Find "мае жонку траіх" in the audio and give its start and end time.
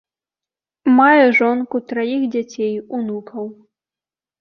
0.99-2.27